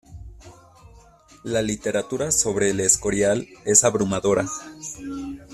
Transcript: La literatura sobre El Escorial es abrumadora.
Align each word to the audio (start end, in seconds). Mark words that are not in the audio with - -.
La 1.43 1.61
literatura 1.61 2.31
sobre 2.31 2.71
El 2.71 2.79
Escorial 2.79 3.47
es 3.65 3.83
abrumadora. 3.83 4.47